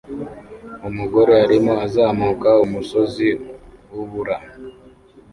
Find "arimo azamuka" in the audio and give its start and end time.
1.43-2.49